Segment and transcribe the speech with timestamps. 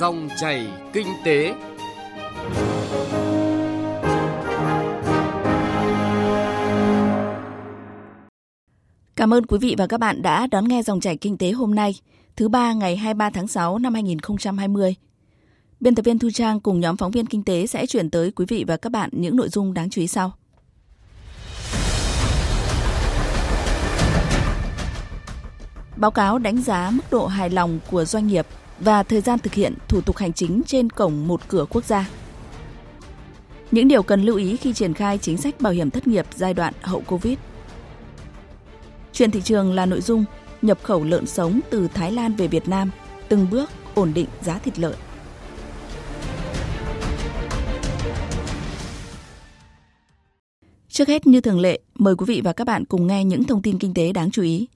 [0.00, 1.54] Dòng chảy kinh tế.
[9.16, 11.74] Cảm ơn quý vị và các bạn đã đón nghe dòng chảy kinh tế hôm
[11.74, 11.94] nay,
[12.36, 14.94] thứ ba ngày 23 tháng 6 năm 2020.
[15.80, 18.44] Biên tập viên Thu Trang cùng nhóm phóng viên kinh tế sẽ chuyển tới quý
[18.48, 20.32] vị và các bạn những nội dung đáng chú ý sau.
[25.96, 28.46] Báo cáo đánh giá mức độ hài lòng của doanh nghiệp
[28.80, 32.10] và thời gian thực hiện thủ tục hành chính trên cổng một cửa quốc gia.
[33.70, 36.54] Những điều cần lưu ý khi triển khai chính sách bảo hiểm thất nghiệp giai
[36.54, 37.38] đoạn hậu Covid.
[39.12, 40.24] Chuyển thị trường là nội dung
[40.62, 42.90] nhập khẩu lợn sống từ Thái Lan về Việt Nam,
[43.28, 44.94] từng bước ổn định giá thịt lợn.
[50.88, 53.62] Trước hết như thường lệ, mời quý vị và các bạn cùng nghe những thông
[53.62, 54.66] tin kinh tế đáng chú ý.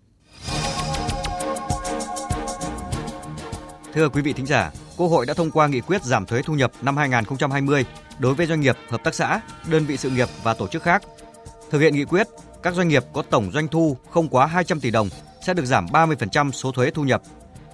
[3.94, 6.54] Thưa quý vị thính giả, Quốc hội đã thông qua nghị quyết giảm thuế thu
[6.54, 7.84] nhập năm 2020
[8.18, 9.40] đối với doanh nghiệp, hợp tác xã,
[9.70, 11.02] đơn vị sự nghiệp và tổ chức khác.
[11.70, 12.26] Thực hiện nghị quyết,
[12.62, 15.08] các doanh nghiệp có tổng doanh thu không quá 200 tỷ đồng
[15.46, 17.22] sẽ được giảm 30% số thuế thu nhập.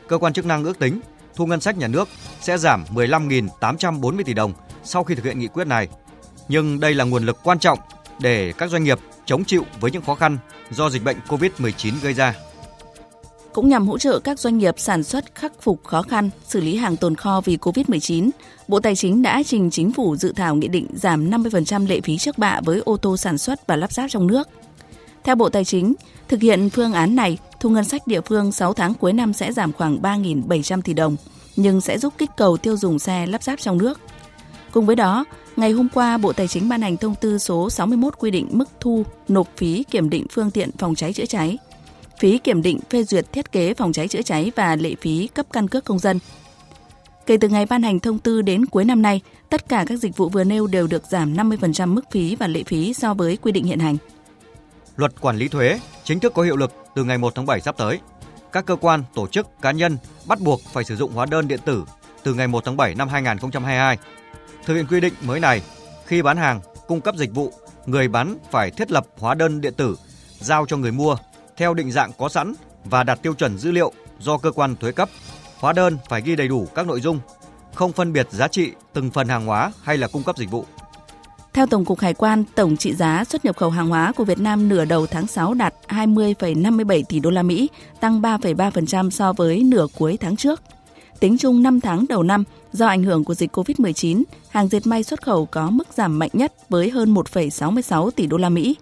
[0.08, 1.00] Cơ quan chức năng ước tính
[1.34, 2.08] thu ngân sách nhà nước
[2.40, 4.52] sẽ giảm 15.840 tỷ đồng
[4.84, 5.88] sau khi thực hiện nghị quyết này.
[6.48, 7.78] Nhưng đây là nguồn lực quan trọng
[8.20, 10.38] để các doanh nghiệp chống chịu với những khó khăn
[10.70, 12.34] do dịch bệnh COVID-19 gây ra
[13.58, 16.76] cũng nhằm hỗ trợ các doanh nghiệp sản xuất khắc phục khó khăn, xử lý
[16.76, 18.30] hàng tồn kho vì COVID-19,
[18.68, 22.18] Bộ Tài chính đã trình chính phủ dự thảo nghị định giảm 50% lệ phí
[22.18, 24.48] trước bạ với ô tô sản xuất và lắp ráp trong nước.
[25.24, 25.94] Theo Bộ Tài chính,
[26.28, 29.52] thực hiện phương án này, thu ngân sách địa phương 6 tháng cuối năm sẽ
[29.52, 31.16] giảm khoảng 3.700 tỷ đồng,
[31.56, 34.00] nhưng sẽ giúp kích cầu tiêu dùng xe lắp ráp trong nước.
[34.72, 35.24] Cùng với đó,
[35.56, 38.68] ngày hôm qua Bộ Tài chính ban hành thông tư số 61 quy định mức
[38.80, 41.58] thu nộp phí kiểm định phương tiện phòng cháy chữa cháy
[42.18, 45.46] phí kiểm định phê duyệt thiết kế phòng cháy chữa cháy và lệ phí cấp
[45.52, 46.18] căn cước công dân.
[47.26, 50.16] Kể từ ngày ban hành thông tư đến cuối năm nay, tất cả các dịch
[50.16, 53.52] vụ vừa nêu đều được giảm 50% mức phí và lệ phí so với quy
[53.52, 53.96] định hiện hành.
[54.96, 57.76] Luật quản lý thuế chính thức có hiệu lực từ ngày 1 tháng 7 sắp
[57.78, 57.98] tới.
[58.52, 61.60] Các cơ quan, tổ chức, cá nhân bắt buộc phải sử dụng hóa đơn điện
[61.64, 61.84] tử
[62.22, 63.98] từ ngày 1 tháng 7 năm 2022.
[64.64, 65.62] Thực hiện quy định mới này,
[66.06, 67.52] khi bán hàng, cung cấp dịch vụ,
[67.86, 69.96] người bán phải thiết lập hóa đơn điện tử
[70.40, 71.16] giao cho người mua
[71.58, 72.54] theo định dạng có sẵn
[72.84, 75.08] và đạt tiêu chuẩn dữ liệu do cơ quan thuế cấp.
[75.58, 77.20] Hóa đơn phải ghi đầy đủ các nội dung,
[77.74, 80.64] không phân biệt giá trị từng phần hàng hóa hay là cung cấp dịch vụ.
[81.52, 84.38] Theo Tổng cục Hải quan, tổng trị giá xuất nhập khẩu hàng hóa của Việt
[84.38, 87.68] Nam nửa đầu tháng 6 đạt 20,57 tỷ đô la Mỹ,
[88.00, 90.62] tăng 3,3% so với nửa cuối tháng trước.
[91.20, 95.02] Tính chung 5 tháng đầu năm, do ảnh hưởng của dịch Covid-19, hàng dệt may
[95.02, 98.76] xuất khẩu có mức giảm mạnh nhất với hơn 1,66 tỷ đô la Mỹ,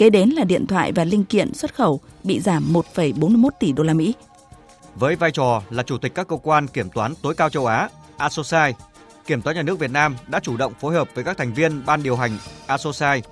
[0.00, 3.82] Kế đến là điện thoại và linh kiện xuất khẩu bị giảm 1,41 tỷ đô
[3.82, 4.14] la Mỹ.
[4.94, 7.88] Với vai trò là chủ tịch các cơ quan kiểm toán tối cao châu Á,
[8.16, 8.74] ASOSAI,
[9.26, 11.86] Kiểm toán nhà nước Việt Nam đã chủ động phối hợp với các thành viên
[11.86, 13.22] ban điều hành ASOSAI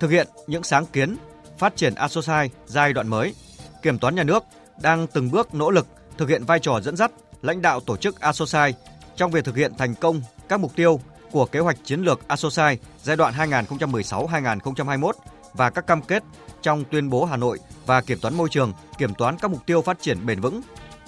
[0.00, 1.16] thực hiện những sáng kiến
[1.58, 3.34] phát triển ASOSAI giai đoạn mới.
[3.82, 4.44] Kiểm toán nhà nước
[4.82, 5.86] đang từng bước nỗ lực
[6.18, 7.10] thực hiện vai trò dẫn dắt
[7.42, 8.74] lãnh đạo tổ chức ASOSAI
[9.16, 12.78] trong việc thực hiện thành công các mục tiêu của kế hoạch chiến lược ASOSAI
[13.02, 15.12] giai đoạn 2016-2021
[15.54, 16.22] và các cam kết
[16.62, 19.82] trong tuyên bố Hà Nội và kiểm toán môi trường, kiểm toán các mục tiêu
[19.82, 20.60] phát triển bền vững.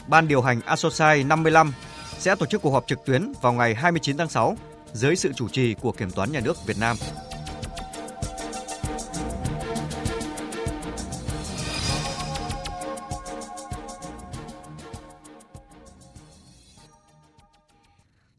[0.06, 1.72] Ban điều hành ASOSAI 55
[2.18, 4.56] sẽ tổ chức cuộc họp trực tuyến vào ngày 29 tháng 6
[4.92, 6.96] dưới sự chủ trì của Kiểm toán Nhà nước Việt Nam.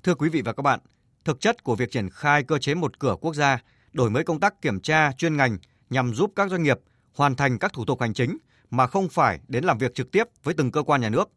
[0.03, 0.79] Thưa quý vị và các bạn,
[1.25, 3.59] thực chất của việc triển khai cơ chế một cửa quốc gia,
[3.93, 5.57] đổi mới công tác kiểm tra chuyên ngành
[5.89, 6.79] nhằm giúp các doanh nghiệp
[7.13, 8.37] hoàn thành các thủ tục hành chính
[8.69, 11.29] mà không phải đến làm việc trực tiếp với từng cơ quan nhà nước,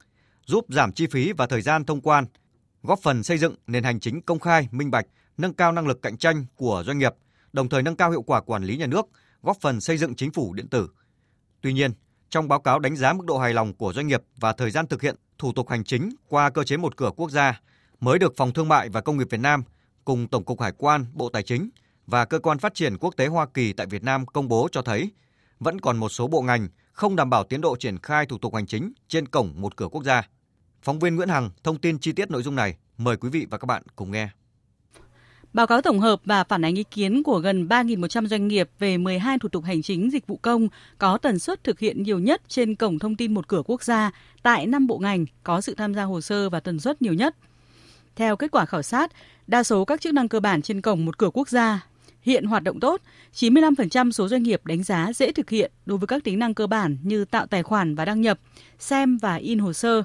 [0.47, 2.25] giúp giảm chi phí và thời gian thông quan,
[2.83, 5.07] góp phần xây dựng nền hành chính công khai, minh bạch,
[5.37, 7.13] nâng cao năng lực cạnh tranh của doanh nghiệp,
[7.53, 9.07] đồng thời nâng cao hiệu quả quản lý nhà nước,
[9.43, 10.89] góp phần xây dựng chính phủ điện tử.
[11.61, 11.93] Tuy nhiên,
[12.31, 14.87] trong báo cáo đánh giá mức độ hài lòng của doanh nghiệp và thời gian
[14.87, 17.61] thực hiện thủ tục hành chính qua cơ chế một cửa quốc gia
[18.01, 19.63] mới được Phòng Thương mại và Công nghiệp Việt Nam
[20.05, 21.71] cùng Tổng cục Hải quan, Bộ Tài chính
[22.07, 24.83] và Cơ quan Phát triển Quốc tế Hoa Kỳ tại Việt Nam công bố cho
[24.83, 25.11] thấy
[25.61, 28.55] vẫn còn một số bộ ngành không đảm bảo tiến độ triển khai thủ tục
[28.55, 30.23] hành chính trên cổng một cửa quốc gia.
[30.83, 32.77] Phóng viên Nguyễn Hằng thông tin chi tiết nội dung này.
[32.99, 34.29] Mời quý vị và các bạn cùng nghe.
[35.53, 38.99] Báo cáo tổng hợp và phản ánh ý kiến của gần 3.100 doanh nghiệp về
[38.99, 40.69] 12 thủ tục hành chính dịch vụ công
[40.99, 44.11] có tần suất thực hiện nhiều nhất trên cổng thông tin một cửa quốc gia
[44.43, 47.37] tại 5 bộ ngành có sự tham gia hồ sơ và tần suất nhiều nhất.
[48.17, 49.13] Theo kết quả khảo sát,
[49.47, 51.87] đa số các chức năng cơ bản trên cổng một cửa quốc gia
[52.23, 53.01] hiện hoạt động tốt,
[53.35, 56.67] 95% số doanh nghiệp đánh giá dễ thực hiện đối với các tính năng cơ
[56.67, 58.39] bản như tạo tài khoản và đăng nhập,
[58.79, 60.03] xem và in hồ sơ.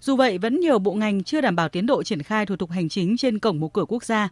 [0.00, 2.70] Dù vậy, vẫn nhiều bộ ngành chưa đảm bảo tiến độ triển khai thủ tục
[2.70, 4.28] hành chính trên cổng một cửa quốc gia.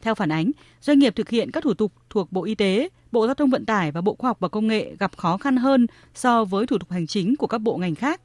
[0.00, 0.50] Theo phản ánh,
[0.80, 3.66] doanh nghiệp thực hiện các thủ tục thuộc Bộ Y tế, Bộ Giao thông Vận
[3.66, 6.78] tải và Bộ Khoa học và Công nghệ gặp khó khăn hơn so với thủ
[6.78, 8.20] tục hành chính của các bộ ngành khác.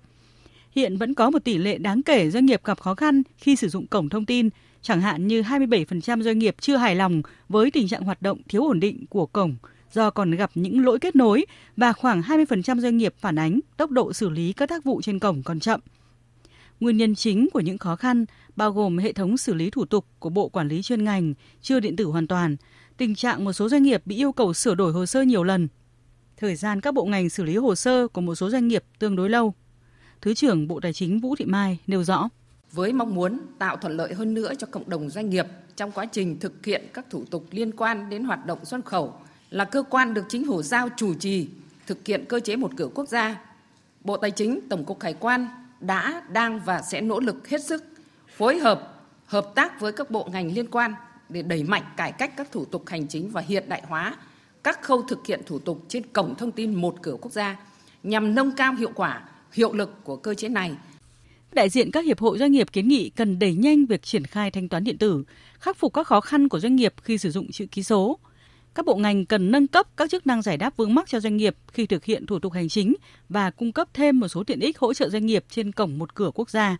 [0.75, 3.69] Hiện vẫn có một tỷ lệ đáng kể doanh nghiệp gặp khó khăn khi sử
[3.69, 4.49] dụng cổng thông tin,
[4.81, 8.63] chẳng hạn như 27% doanh nghiệp chưa hài lòng với tình trạng hoạt động thiếu
[8.63, 9.55] ổn định của cổng
[9.91, 11.45] do còn gặp những lỗi kết nối
[11.77, 15.19] và khoảng 20% doanh nghiệp phản ánh tốc độ xử lý các tác vụ trên
[15.19, 15.79] cổng còn chậm.
[16.79, 18.25] Nguyên nhân chính của những khó khăn
[18.55, 21.79] bao gồm hệ thống xử lý thủ tục của Bộ Quản lý chuyên ngành chưa
[21.79, 22.55] điện tử hoàn toàn,
[22.97, 25.67] tình trạng một số doanh nghiệp bị yêu cầu sửa đổi hồ sơ nhiều lần,
[26.37, 29.15] thời gian các bộ ngành xử lý hồ sơ của một số doanh nghiệp tương
[29.15, 29.53] đối lâu.
[30.21, 32.29] Thứ trưởng Bộ Tài chính Vũ Thị Mai nêu rõ.
[32.71, 36.05] Với mong muốn tạo thuận lợi hơn nữa cho cộng đồng doanh nghiệp trong quá
[36.05, 39.13] trình thực hiện các thủ tục liên quan đến hoạt động xuất khẩu
[39.49, 41.49] là cơ quan được chính phủ giao chủ trì
[41.87, 43.41] thực hiện cơ chế một cửa quốc gia.
[44.03, 45.47] Bộ Tài chính, Tổng cục Hải quan
[45.79, 47.83] đã, đang và sẽ nỗ lực hết sức
[48.27, 50.93] phối hợp, hợp tác với các bộ ngành liên quan
[51.29, 54.15] để đẩy mạnh cải cách các thủ tục hành chính và hiện đại hóa
[54.63, 57.57] các khâu thực hiện thủ tục trên cổng thông tin một cửa quốc gia
[58.03, 59.21] nhằm nâng cao hiệu quả,
[59.51, 60.75] hiệu lực của cơ chế này.
[61.53, 64.51] Đại diện các hiệp hội doanh nghiệp kiến nghị cần đẩy nhanh việc triển khai
[64.51, 65.23] thanh toán điện tử,
[65.59, 68.19] khắc phục các khó khăn của doanh nghiệp khi sử dụng chữ ký số.
[68.75, 71.37] Các bộ ngành cần nâng cấp các chức năng giải đáp vướng mắc cho doanh
[71.37, 72.93] nghiệp khi thực hiện thủ tục hành chính
[73.29, 76.15] và cung cấp thêm một số tiện ích hỗ trợ doanh nghiệp trên cổng một
[76.15, 76.77] cửa quốc gia.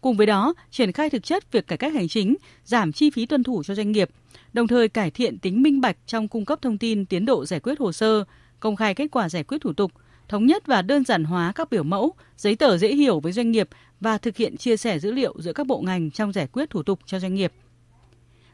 [0.00, 3.26] Cùng với đó, triển khai thực chất việc cải cách hành chính, giảm chi phí
[3.26, 4.10] tuân thủ cho doanh nghiệp,
[4.52, 7.60] đồng thời cải thiện tính minh bạch trong cung cấp thông tin tiến độ giải
[7.60, 8.24] quyết hồ sơ,
[8.60, 9.92] công khai kết quả giải quyết thủ tục,
[10.32, 13.50] thống nhất và đơn giản hóa các biểu mẫu, giấy tờ dễ hiểu với doanh
[13.50, 13.68] nghiệp
[14.00, 16.82] và thực hiện chia sẻ dữ liệu giữa các bộ ngành trong giải quyết thủ
[16.82, 17.52] tục cho doanh nghiệp.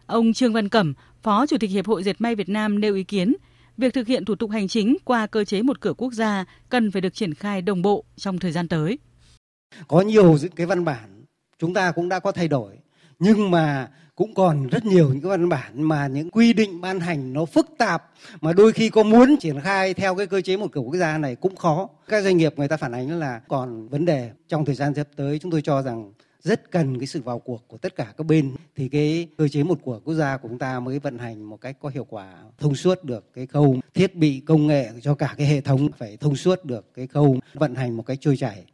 [0.06, 3.04] Ông Trương Văn Cẩm, Phó Chủ tịch Hiệp hội Dệt may Việt Nam nêu ý
[3.04, 3.34] kiến,
[3.76, 6.90] việc thực hiện thủ tục hành chính qua cơ chế một cửa quốc gia cần
[6.90, 8.98] phải được triển khai đồng bộ trong thời gian tới.
[9.88, 11.24] Có nhiều cái văn bản
[11.58, 12.78] chúng ta cũng đã có thay đổi
[13.18, 17.00] nhưng mà cũng còn rất nhiều những cái văn bản mà những quy định ban
[17.00, 18.10] hành nó phức tạp
[18.40, 21.18] mà đôi khi có muốn triển khai theo cái cơ chế một cửa quốc gia
[21.18, 21.88] này cũng khó.
[22.08, 25.08] Các doanh nghiệp người ta phản ánh là còn vấn đề trong thời gian sắp
[25.16, 26.12] tới chúng tôi cho rằng
[26.42, 29.62] rất cần cái sự vào cuộc của tất cả các bên thì cái cơ chế
[29.62, 32.34] một cửa quốc gia của chúng ta mới vận hành một cách có hiệu quả
[32.58, 36.16] thông suốt được cái khâu thiết bị công nghệ cho cả cái hệ thống phải
[36.16, 38.64] thông suốt được cái khâu vận hành một cách trôi chảy.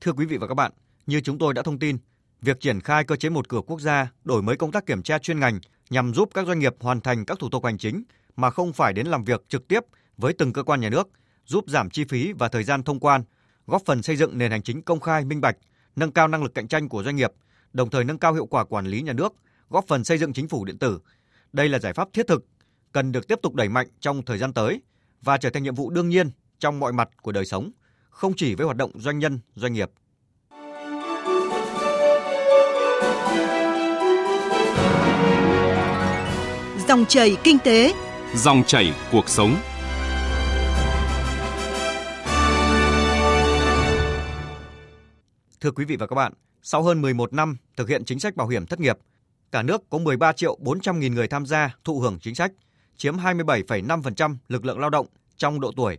[0.00, 0.72] Thưa quý vị và các bạn,
[1.06, 1.96] như chúng tôi đã thông tin,
[2.42, 5.18] việc triển khai cơ chế một cửa quốc gia đổi mới công tác kiểm tra
[5.18, 5.60] chuyên ngành
[5.90, 8.02] nhằm giúp các doanh nghiệp hoàn thành các thủ tục hành chính
[8.36, 9.80] mà không phải đến làm việc trực tiếp
[10.16, 11.08] với từng cơ quan nhà nước,
[11.46, 13.22] giúp giảm chi phí và thời gian thông quan,
[13.66, 15.56] góp phần xây dựng nền hành chính công khai minh bạch,
[15.96, 17.32] nâng cao năng lực cạnh tranh của doanh nghiệp,
[17.72, 19.34] đồng thời nâng cao hiệu quả quản lý nhà nước,
[19.70, 21.00] góp phần xây dựng chính phủ điện tử.
[21.52, 22.44] Đây là giải pháp thiết thực,
[22.92, 24.82] cần được tiếp tục đẩy mạnh trong thời gian tới
[25.22, 27.70] và trở thành nhiệm vụ đương nhiên trong mọi mặt của đời sống,
[28.10, 29.90] không chỉ với hoạt động doanh nhân, doanh nghiệp.
[36.88, 37.94] Dòng chảy kinh tế,
[38.34, 39.56] dòng chảy cuộc sống.
[45.60, 48.48] Thưa quý vị và các bạn, sau hơn 11 năm thực hiện chính sách bảo
[48.48, 48.98] hiểm thất nghiệp,
[49.52, 52.52] cả nước có 13 triệu 400 nghìn người tham gia thụ hưởng chính sách,
[52.96, 55.06] chiếm 27,5% lực lượng lao động
[55.36, 55.98] trong độ tuổi.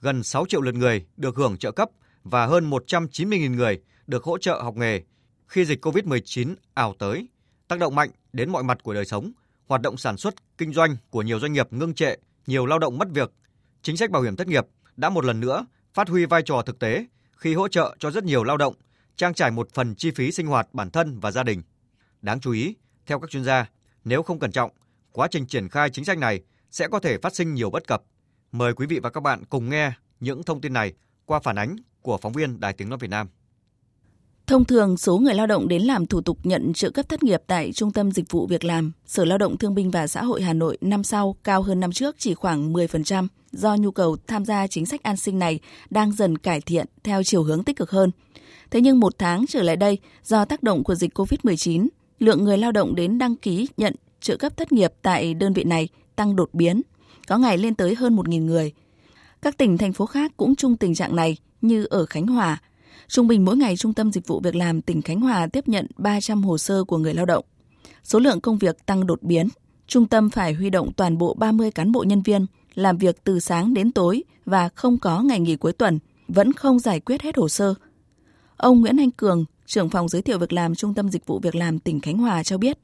[0.00, 1.88] Gần 6 triệu lượt người được hưởng trợ cấp
[2.24, 5.02] và hơn 190 nghìn người được hỗ trợ học nghề
[5.48, 7.28] khi dịch COVID-19 ảo tới,
[7.68, 9.32] tác động mạnh đến mọi mặt của đời sống,
[9.66, 12.14] hoạt động sản xuất, kinh doanh của nhiều doanh nghiệp ngưng trệ,
[12.46, 13.32] nhiều lao động mất việc.
[13.82, 16.78] Chính sách bảo hiểm thất nghiệp đã một lần nữa phát huy vai trò thực
[16.78, 18.74] tế khi hỗ trợ cho rất nhiều lao động
[19.16, 21.62] trang trải một phần chi phí sinh hoạt bản thân và gia đình.
[22.22, 22.74] Đáng chú ý,
[23.06, 23.70] theo các chuyên gia,
[24.04, 24.70] nếu không cẩn trọng,
[25.12, 26.40] quá trình triển khai chính sách này
[26.70, 28.02] sẽ có thể phát sinh nhiều bất cập.
[28.52, 30.92] Mời quý vị và các bạn cùng nghe những thông tin này
[31.24, 33.28] qua phản ánh của phóng viên Đài Tiếng Nói Việt Nam.
[34.48, 37.42] Thông thường, số người lao động đến làm thủ tục nhận trợ cấp thất nghiệp
[37.46, 40.42] tại Trung tâm Dịch vụ Việc làm, Sở Lao động Thương binh và Xã hội
[40.42, 44.44] Hà Nội năm sau cao hơn năm trước chỉ khoảng 10% do nhu cầu tham
[44.44, 47.90] gia chính sách an sinh này đang dần cải thiện theo chiều hướng tích cực
[47.90, 48.10] hơn.
[48.70, 51.88] Thế nhưng một tháng trở lại đây, do tác động của dịch COVID-19,
[52.18, 55.64] lượng người lao động đến đăng ký nhận trợ cấp thất nghiệp tại đơn vị
[55.64, 56.82] này tăng đột biến,
[57.28, 58.72] có ngày lên tới hơn 1.000 người.
[59.42, 62.60] Các tỉnh, thành phố khác cũng chung tình trạng này như ở Khánh Hòa.
[63.08, 65.86] Trung bình mỗi ngày Trung tâm Dịch vụ Việc làm tỉnh Khánh Hòa tiếp nhận
[65.96, 67.44] 300 hồ sơ của người lao động.
[68.04, 69.48] Số lượng công việc tăng đột biến.
[69.86, 73.40] Trung tâm phải huy động toàn bộ 30 cán bộ nhân viên làm việc từ
[73.40, 77.36] sáng đến tối và không có ngày nghỉ cuối tuần, vẫn không giải quyết hết
[77.36, 77.74] hồ sơ–
[78.58, 81.54] Ông Nguyễn Anh Cường, trưởng phòng giới thiệu việc làm Trung tâm Dịch vụ Việc
[81.54, 82.78] làm tỉnh Khánh Hòa cho biết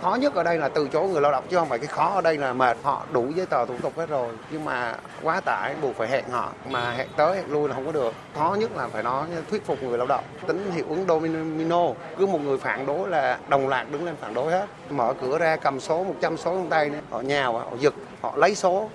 [0.00, 2.12] khó nhất ở đây là từ chối người lao động chứ không phải cái khó
[2.14, 2.76] ở đây là mệt.
[2.82, 6.24] Họ đủ giấy tờ thủ tục hết rồi, nhưng mà quá tải, buộc phải hẹn
[6.30, 6.52] họ.
[6.70, 8.14] Mà hẹn tới, hẹn lui là không có được.
[8.34, 10.24] Khó nhất là phải nói, thuyết phục người lao động.
[10.46, 11.86] Tính hiệu ứng domino,
[12.18, 14.66] cứ một người phản đối là đồng loạt đứng lên phản đối hết.
[14.90, 18.54] Mở cửa ra, cầm số 100 số trong tay họ nhào họ giật, họ lấy
[18.54, 18.90] số.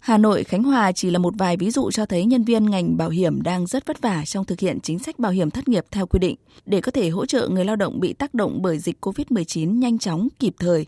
[0.00, 2.96] Hà Nội, Khánh Hòa chỉ là một vài ví dụ cho thấy nhân viên ngành
[2.96, 5.84] bảo hiểm đang rất vất vả trong thực hiện chính sách bảo hiểm thất nghiệp
[5.90, 8.78] theo quy định để có thể hỗ trợ người lao động bị tác động bởi
[8.78, 10.86] dịch COVID-19 nhanh chóng, kịp thời.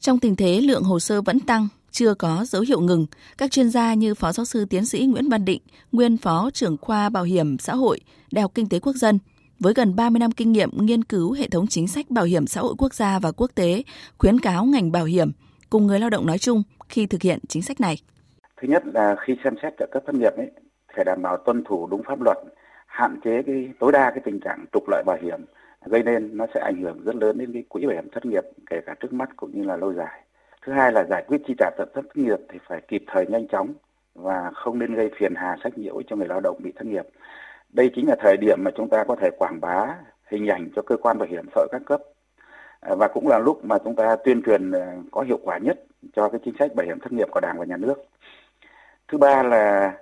[0.00, 3.06] Trong tình thế lượng hồ sơ vẫn tăng, chưa có dấu hiệu ngừng,
[3.38, 6.76] các chuyên gia như Phó Giáo sư Tiến sĩ Nguyễn Văn Định, nguyên Phó trưởng
[6.80, 9.18] khoa Bảo hiểm xã hội, Đại học Kinh tế Quốc dân,
[9.60, 12.60] với gần 30 năm kinh nghiệm nghiên cứu hệ thống chính sách bảo hiểm xã
[12.60, 13.82] hội quốc gia và quốc tế,
[14.18, 15.30] khuyến cáo ngành bảo hiểm
[15.70, 17.96] cùng người lao động nói chung khi thực hiện chính sách này.
[18.60, 20.50] Thứ nhất là khi xem xét trợ cấp thất nghiệp ấy
[20.96, 22.38] phải đảm bảo tuân thủ đúng pháp luật,
[22.86, 25.40] hạn chế cái tối đa cái tình trạng trục lợi bảo hiểm
[25.86, 28.44] gây nên nó sẽ ảnh hưởng rất lớn đến cái quỹ bảo hiểm thất nghiệp
[28.70, 30.20] kể cả trước mắt cũng như là lâu dài.
[30.62, 33.26] Thứ hai là giải quyết chi trả trợ cấp thất nghiệp thì phải kịp thời
[33.26, 33.72] nhanh chóng
[34.14, 37.06] và không nên gây phiền hà sách nhiễu cho người lao động bị thất nghiệp.
[37.72, 40.82] Đây chính là thời điểm mà chúng ta có thể quảng bá hình ảnh cho
[40.82, 42.00] cơ quan bảo hiểm xã hội các cấp
[42.80, 45.84] à, và cũng là lúc mà chúng ta tuyên truyền à, có hiệu quả nhất
[46.16, 47.94] cho cái chính sách bảo hiểm thất nghiệp của Đảng và Nhà nước.
[49.12, 49.94] Thứ ba là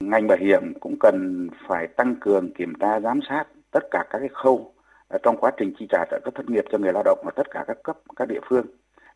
[0.00, 4.18] ngành bảo hiểm cũng cần phải tăng cường kiểm tra giám sát tất cả các
[4.18, 4.72] cái khâu
[5.22, 7.50] trong quá trình chi trả trợ cấp thất nghiệp cho người lao động ở tất
[7.50, 8.66] cả các cấp các địa phương.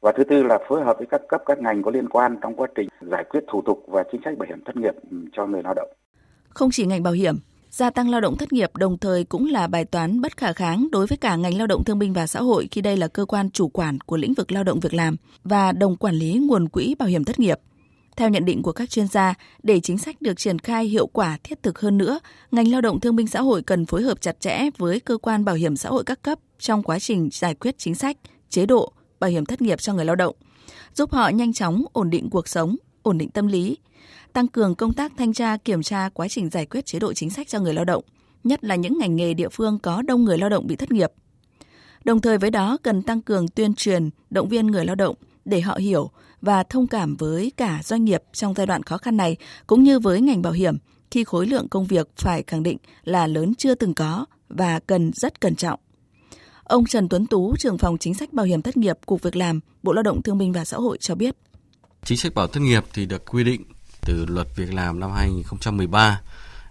[0.00, 2.54] Và thứ tư là phối hợp với các cấp các ngành có liên quan trong
[2.54, 5.46] quá trình giải quyết thủ tục và chính sách bảo hiểm thất nghiệp ừ, cho
[5.46, 5.88] người lao động.
[6.48, 7.34] Không chỉ ngành bảo hiểm,
[7.70, 10.88] gia tăng lao động thất nghiệp đồng thời cũng là bài toán bất khả kháng
[10.92, 13.24] đối với cả ngành lao động thương binh và xã hội khi đây là cơ
[13.24, 16.68] quan chủ quản của lĩnh vực lao động việc làm và đồng quản lý nguồn
[16.68, 17.58] quỹ bảo hiểm thất nghiệp.
[18.16, 21.38] Theo nhận định của các chuyên gia, để chính sách được triển khai hiệu quả
[21.42, 24.40] thiết thực hơn nữa, ngành lao động thương binh xã hội cần phối hợp chặt
[24.40, 27.78] chẽ với cơ quan bảo hiểm xã hội các cấp trong quá trình giải quyết
[27.78, 28.16] chính sách,
[28.48, 30.36] chế độ, bảo hiểm thất nghiệp cho người lao động,
[30.94, 33.78] giúp họ nhanh chóng ổn định cuộc sống, ổn định tâm lý,
[34.32, 37.30] tăng cường công tác thanh tra kiểm tra quá trình giải quyết chế độ chính
[37.30, 38.04] sách cho người lao động,
[38.44, 41.12] nhất là những ngành nghề địa phương có đông người lao động bị thất nghiệp.
[42.04, 45.60] Đồng thời với đó cần tăng cường tuyên truyền, động viên người lao động để
[45.60, 46.10] họ hiểu
[46.42, 49.98] và thông cảm với cả doanh nghiệp trong giai đoạn khó khăn này cũng như
[49.98, 50.76] với ngành bảo hiểm
[51.10, 55.10] khi khối lượng công việc phải khẳng định là lớn chưa từng có và cần
[55.14, 55.80] rất cẩn trọng.
[56.64, 59.60] Ông Trần Tuấn Tú, trưởng phòng chính sách bảo hiểm thất nghiệp Cục Việc làm,
[59.82, 61.36] Bộ Lao động Thương binh và Xã hội cho biết.
[62.04, 63.62] Chính sách bảo thất nghiệp thì được quy định
[64.00, 66.20] từ luật việc làm năm 2013,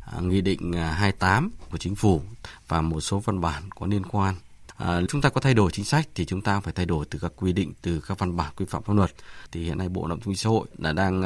[0.05, 2.21] à, Nghị định à, 28 của Chính phủ
[2.67, 4.35] và một số văn bản có liên quan
[4.79, 7.19] À, chúng ta có thay đổi chính sách thì chúng ta phải thay đổi từ
[7.19, 9.12] các quy định từ các văn bản quy phạm pháp luật
[9.51, 11.21] thì hiện nay bộ lao động thương xã hội là đang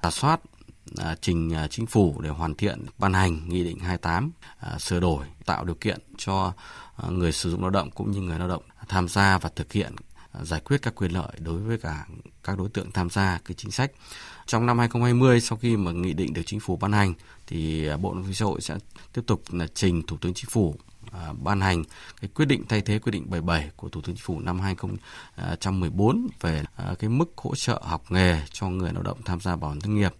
[0.00, 0.40] à, soát
[0.96, 5.00] à, trình à, chính phủ để hoàn thiện ban hành nghị định 28 à, sửa
[5.00, 6.52] đổi tạo điều kiện cho
[6.96, 9.72] à, người sử dụng lao động cũng như người lao động tham gia và thực
[9.72, 9.92] hiện
[10.32, 12.06] à, giải quyết các quyền lợi đối với cả
[12.44, 13.92] các đối tượng tham gia cái chính sách.
[14.46, 17.14] Trong năm 2020 sau khi mà nghị định được chính phủ ban hành
[17.46, 18.78] thì à, Bộ Lao động Xã hội sẽ
[19.12, 20.76] tiếp tục là trình Thủ tướng Chính phủ
[21.12, 21.84] à, ban hành
[22.20, 26.26] cái quyết định thay thế quyết định 77 của Thủ tướng Chính phủ năm 2014
[26.30, 29.56] à, về à, cái mức hỗ trợ học nghề cho người lao động tham gia
[29.56, 30.14] bảo hiểm thất nghiệp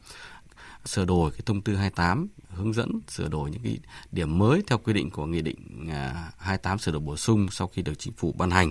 [0.84, 3.78] sửa đổi cái thông tư 28 hướng dẫn sửa đổi những cái
[4.12, 7.68] điểm mới theo quy định của nghị định à, 28 sửa đổi bổ sung sau
[7.68, 8.70] khi được chính phủ ban hành.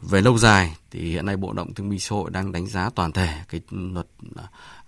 [0.00, 2.90] Về lâu dài thì hiện nay Bộ Động Thương binh Xã hội đang đánh giá
[2.94, 4.06] toàn thể cái luật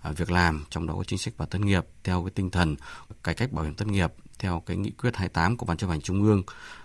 [0.01, 2.75] à, việc làm trong đó có chính sách bảo thất nghiệp theo cái tinh thần
[3.23, 6.01] cải cách bảo hiểm thất nghiệp theo cái nghị quyết 28 của Ban chấp hành
[6.01, 6.43] Trung ương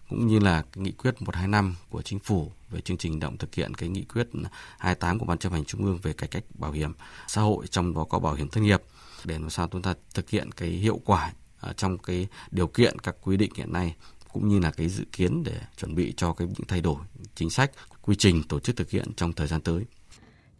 [0.08, 3.54] cũng như là cái nghị quyết 125 của chính phủ về chương trình động thực
[3.54, 4.28] hiện cái nghị quyết
[4.78, 6.92] 28 của Ban chấp hành Trung ương về cải cách bảo hiểm
[7.28, 8.82] xã hội trong đó có bảo hiểm thất nghiệp
[9.24, 11.32] để làm sao chúng ta thực hiện cái hiệu quả
[11.76, 13.94] trong cái điều kiện các quy định hiện nay
[14.32, 16.96] cũng như là cái dự kiến để chuẩn bị cho cái những thay đổi
[17.34, 17.70] chính sách,
[18.02, 19.84] quy trình tổ chức thực hiện trong thời gian tới.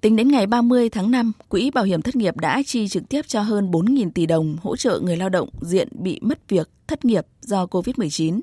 [0.02, 3.23] Tính đến ngày 30 tháng 5, Quỹ Bảo hiểm thất nghiệp đã chi trực tiếp
[3.28, 7.04] cho hơn 4.000 tỷ đồng hỗ trợ người lao động diện bị mất việc, thất
[7.04, 8.40] nghiệp do COVID-19.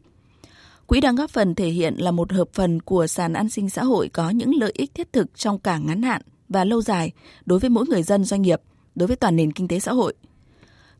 [0.87, 3.83] Quỹ đang góp phần thể hiện là một hợp phần của sàn an sinh xã
[3.83, 7.11] hội có những lợi ích thiết thực trong cả ngắn hạn và lâu dài
[7.45, 8.61] đối với mỗi người dân doanh nghiệp,
[8.95, 10.13] đối với toàn nền kinh tế xã hội.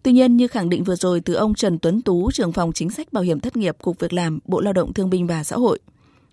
[0.04, 2.90] Tuy nhiên, như khẳng định vừa rồi từ ông Trần Tuấn Tú, trưởng phòng chính
[2.90, 5.56] sách bảo hiểm thất nghiệp Cục Việc làm, Bộ Lao động Thương binh và Xã
[5.56, 5.80] hội,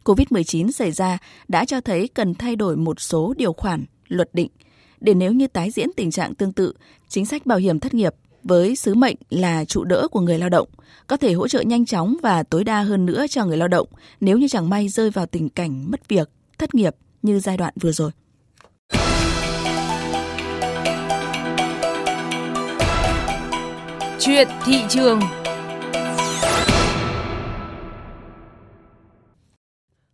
[0.04, 1.18] COVID-19 xảy ra
[1.48, 4.48] đã cho thấy cần thay đổi một số điều khoản luật định
[5.00, 6.72] để nếu như tái diễn tình trạng tương tự,
[7.08, 10.48] chính sách bảo hiểm thất nghiệp với sứ mệnh là trụ đỡ của người lao
[10.48, 10.68] động
[11.06, 13.88] có thể hỗ trợ nhanh chóng và tối đa hơn nữa cho người lao động
[14.20, 17.74] nếu như chẳng may rơi vào tình cảnh mất việc, thất nghiệp như giai đoạn
[17.80, 18.10] vừa rồi.
[24.20, 25.20] Chuyện thị trường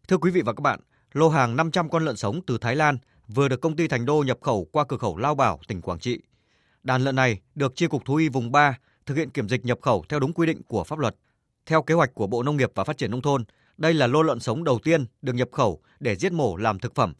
[0.08, 0.80] Thưa quý vị và các bạn,
[1.12, 2.98] lô hàng 500 con lợn sống từ Thái Lan
[3.34, 5.98] vừa được công ty Thành Đô nhập khẩu qua cửa khẩu Lao Bảo, tỉnh Quảng
[5.98, 6.18] Trị.
[6.82, 9.78] Đàn lợn này được Chi cục Thú y vùng 3 thực hiện kiểm dịch nhập
[9.82, 11.16] khẩu theo đúng quy định của pháp luật.
[11.66, 13.44] Theo kế hoạch của Bộ Nông nghiệp và Phát triển Nông thôn,
[13.76, 16.94] đây là lô lợn sống đầu tiên được nhập khẩu để giết mổ làm thực
[16.94, 17.14] phẩm,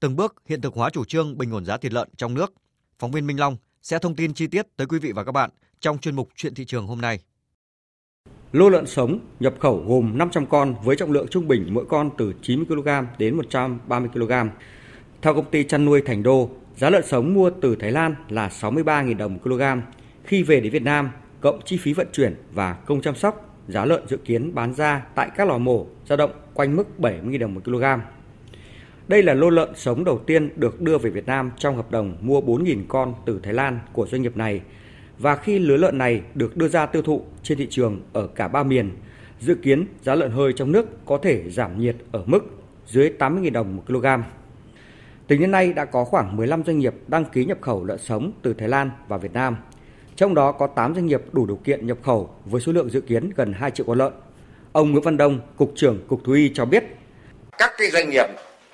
[0.00, 2.52] từng bước hiện thực hóa chủ trương bình ổn giá thịt lợn trong nước.
[2.98, 5.50] Phóng viên Minh Long sẽ thông tin chi tiết tới quý vị và các bạn
[5.80, 7.20] trong chuyên mục Chuyện thị trường hôm nay.
[8.52, 12.10] Lô lợn sống nhập khẩu gồm 500 con với trọng lượng trung bình mỗi con
[12.18, 14.32] từ 90 kg đến 130 kg.
[15.22, 18.48] Theo công ty chăn nuôi Thành Đô, giá lợn sống mua từ Thái Lan là
[18.48, 19.62] 63.000 đồng/kg.
[20.24, 21.10] Khi về đến Việt Nam,
[21.40, 25.06] cộng chi phí vận chuyển và công chăm sóc, giá lợn dự kiến bán ra
[25.14, 27.84] tại các lò mổ dao động quanh mức 70.000 đồng một kg.
[29.08, 32.16] Đây là lô lợn sống đầu tiên được đưa về Việt Nam trong hợp đồng
[32.20, 34.60] mua 4.000 con từ Thái Lan của doanh nghiệp này.
[35.18, 38.48] Và khi lứa lợn này được đưa ra tiêu thụ trên thị trường ở cả
[38.48, 38.90] ba miền,
[39.40, 42.40] dự kiến giá lợn hơi trong nước có thể giảm nhiệt ở mức
[42.86, 44.06] dưới 80.000 đồng một kg.
[45.28, 48.32] Tính đến nay đã có khoảng 15 doanh nghiệp đăng ký nhập khẩu lợn sống
[48.42, 49.56] từ Thái Lan vào Việt Nam.
[50.16, 53.00] Trong đó có 8 doanh nghiệp đủ điều kiện nhập khẩu với số lượng dự
[53.00, 54.12] kiến gần 2 triệu con lợn.
[54.72, 56.84] Ông Nguyễn Văn Đông, Cục trưởng Cục Thú y cho biết.
[57.58, 58.26] Các cái doanh nghiệp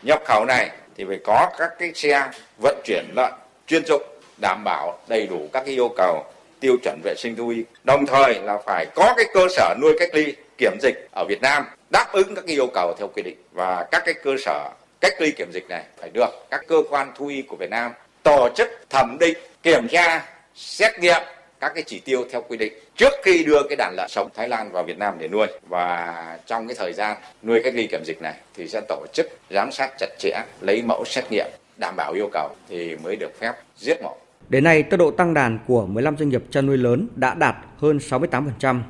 [0.02, 2.30] nhập khẩu này thì phải có các cái xe
[2.62, 3.32] vận chuyển lợn
[3.66, 4.02] chuyên dụng
[4.40, 6.24] đảm bảo đầy đủ các cái yêu cầu
[6.60, 7.64] tiêu chuẩn vệ sinh thú y.
[7.84, 11.42] Đồng thời là phải có cái cơ sở nuôi cách ly kiểm dịch ở Việt
[11.42, 14.70] Nam đáp ứng các cái yêu cầu theo quy định và các cái cơ sở
[15.04, 17.92] cách ly kiểm dịch này phải được các cơ quan thú y của Việt Nam
[18.22, 21.22] tổ chức thẩm định, kiểm tra, xét nghiệm
[21.60, 24.48] các cái chỉ tiêu theo quy định trước khi đưa cái đàn lợn sống Thái
[24.48, 28.04] Lan vào Việt Nam để nuôi và trong cái thời gian nuôi cách ly kiểm
[28.04, 31.46] dịch này thì sẽ tổ chức giám sát chặt chẽ lấy mẫu xét nghiệm
[31.76, 34.16] đảm bảo yêu cầu thì mới được phép giết mổ.
[34.48, 37.56] Đến nay, tốc độ tăng đàn của 15 doanh nghiệp chăn nuôi lớn đã đạt
[37.78, 38.80] hơn 68%,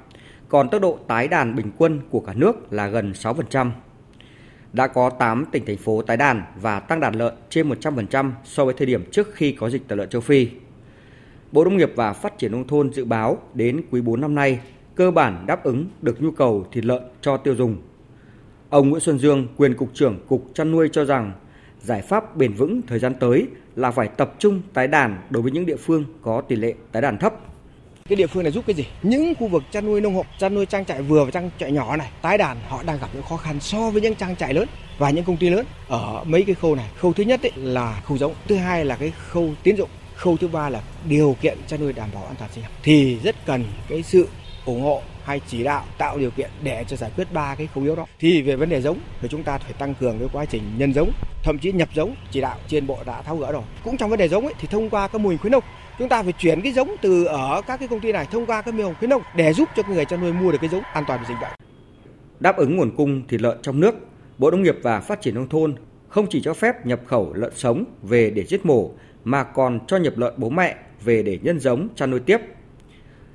[0.49, 3.71] còn tốc độ tái đàn bình quân của cả nước là gần 6%.
[4.75, 8.65] Đã có 8 tỉnh thành phố tái đàn và tăng đàn lợn trên 100% so
[8.65, 10.49] với thời điểm trước khi có dịch tả lợn châu Phi.
[11.53, 14.61] Bộ Nông nghiệp và Phát triển Nông thôn dự báo đến quý 4 năm nay,
[14.95, 17.77] cơ bản đáp ứng được nhu cầu thịt lợn cho tiêu dùng.
[18.71, 21.33] Ông Nguyễn Xuân Dương, quyền Cục trưởng Cục Chăn nuôi cho rằng,
[21.81, 25.53] giải pháp bền vững thời gian tới là phải tập trung tái đàn đối với
[25.53, 27.35] những địa phương có tỷ lệ tái đàn thấp.
[28.09, 28.87] Cái địa phương này giúp cái gì?
[29.03, 31.73] Những khu vực chăn nuôi nông hộ, chăn nuôi trang trại vừa và trang trại
[31.73, 34.55] nhỏ này, tái đàn họ đang gặp những khó khăn so với những trang trại
[34.55, 36.87] lớn và những công ty lớn ở mấy cái khâu này.
[36.97, 40.37] Khâu thứ nhất ấy là khâu giống, thứ hai là cái khâu tiến dụng khâu
[40.37, 43.37] thứ ba là điều kiện chăn nuôi đảm bảo an toàn sinh học thì rất
[43.47, 44.29] cần cái sự
[44.65, 47.85] ủng hộ hay chỉ đạo tạo điều kiện để cho giải quyết ba cái khâu
[47.85, 50.45] yếu đó thì về vấn đề giống thì chúng ta phải tăng cường cái quá
[50.45, 51.13] trình nhân giống
[51.43, 54.19] thậm chí nhập giống chỉ đạo trên bộ đã tháo gỡ rồi cũng trong vấn
[54.19, 55.65] đề giống ấy thì thông qua các mô hình khuyến nông
[55.99, 58.63] chúng ta phải chuyển cái giống từ ở các cái công ty này thông qua
[58.63, 60.83] các mô hình khuyến nông để giúp cho người chăn nuôi mua được cái giống
[60.83, 61.53] an toàn về dịch bệnh
[62.41, 63.95] đáp ứng nguồn cung thịt lợn trong nước
[64.39, 65.75] Bộ Nông nghiệp và Phát triển nông thôn
[66.09, 68.91] không chỉ cho phép nhập khẩu lợn sống về để giết mổ
[69.25, 72.39] mà còn cho nhập lợn bố mẹ về để nhân giống chăn nuôi tiếp.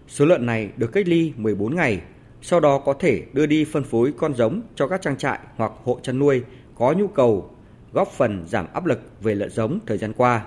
[0.08, 2.02] Số lợn này được cách ly 14 ngày,
[2.42, 5.72] sau đó có thể đưa đi phân phối con giống cho các trang trại hoặc
[5.84, 6.44] hộ chăn nuôi
[6.76, 7.56] có nhu cầu,
[7.94, 10.46] góp phần giảm áp lực về lợn giống thời gian qua.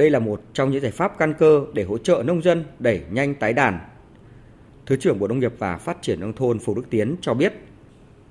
[0.00, 3.00] Đây là một trong những giải pháp căn cơ để hỗ trợ nông dân đẩy
[3.10, 3.78] nhanh tái đàn.
[4.86, 7.52] Thứ trưởng Bộ Nông nghiệp và Phát triển nông thôn Phù Đức Tiến cho biết.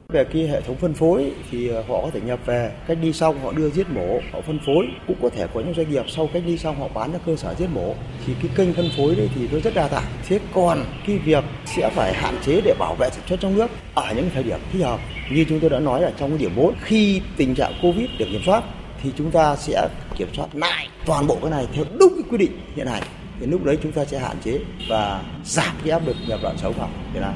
[0.08, 3.14] Về cái hệ thống phân phối thì ờ, họ có thể nhập về, cách đi
[3.14, 6.06] xong họ đưa giết mổ, họ phân phối, cũng có thể có những doanh nghiệp
[6.08, 7.96] sau cách đi xong họ bán ra cơ sở giết mổ.
[8.26, 10.04] Thì cái kênh phân phối đấy thì nó rất đa dạng.
[10.28, 13.68] Thế còn cái việc sẽ phải hạn chế để bảo vệ sản xuất trong nước
[13.94, 15.00] ở những thời điểm thích hợp,
[15.32, 18.26] như chúng tôi đã nói là trong cái điểm 4 khi tình trạng covid được
[18.32, 18.64] kiểm soát
[19.02, 22.38] thì chúng ta sẽ kiểm soát lại toàn bộ cái này theo đúng cái quy
[22.38, 23.04] định hiện hành.
[23.40, 24.60] Thì lúc đấy chúng ta sẽ hạn chế
[24.90, 27.34] và giảm cái áp lực nhập lợn sống vào Việt Nam.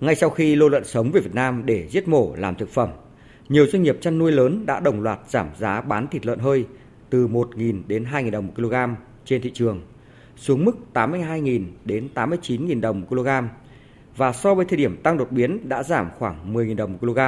[0.00, 2.88] Ngay sau khi lô lợn sống về Việt Nam để giết mổ làm thực phẩm,
[3.48, 6.64] nhiều doanh nghiệp chăn nuôi lớn đã đồng loạt giảm giá bán thịt lợn hơi
[7.10, 8.74] từ 1.000 đến 2.000 đồng một kg
[9.24, 9.82] trên thị trường,
[10.36, 13.28] xuống mức 82.000 đến 89.000 đồng một kg.
[14.16, 17.18] Và so với thời điểm tăng đột biến đã giảm khoảng 10.000 đồng một kg.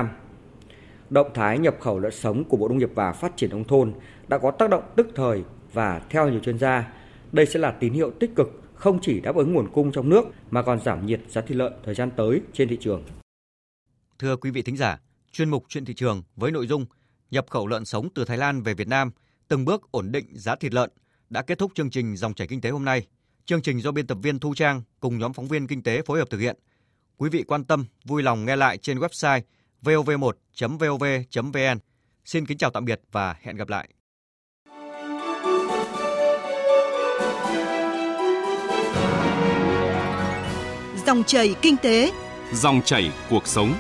[1.11, 3.94] Động thái nhập khẩu lợn sống của Bộ Nông nghiệp và Phát triển nông thôn
[4.29, 5.42] đã có tác động tức thời
[5.73, 6.92] và theo nhiều chuyên gia,
[7.33, 10.25] đây sẽ là tín hiệu tích cực không chỉ đáp ứng nguồn cung trong nước
[10.51, 13.05] mà còn giảm nhiệt giá thịt lợn thời gian tới trên thị trường.
[14.18, 15.01] Thưa quý vị thính giả,
[15.33, 16.87] chuyên mục chuyện thị trường với nội dung
[17.31, 19.11] nhập khẩu lợn sống từ Thái Lan về Việt Nam,
[19.49, 20.90] từng bước ổn định giá thịt lợn
[21.31, 23.07] đã kết thúc chương trình dòng chảy kinh tế hôm nay.
[23.44, 26.18] Chương trình do biên tập viên Thu Trang cùng nhóm phóng viên kinh tế phối
[26.18, 26.57] hợp thực hiện.
[27.16, 29.40] Quý vị quan tâm, vui lòng nghe lại trên website
[29.83, 31.79] vov1.vov.vn.
[32.25, 33.88] Xin kính chào tạm biệt và hẹn gặp lại.
[41.07, 42.12] Dòng chảy kinh tế,
[42.53, 43.75] dòng chảy cuộc sống.